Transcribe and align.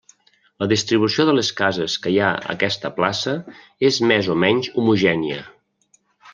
La 0.63 0.67
distribució 0.69 1.25
de 1.29 1.35
les 1.39 1.51
cases 1.59 1.97
que 2.07 2.15
hi 2.15 2.17
ha 2.23 2.31
aquesta 2.55 2.93
plaça 2.97 3.37
és 3.93 4.03
més 4.13 4.33
o 4.37 4.41
menys 4.47 4.75
homogènia. 4.81 5.49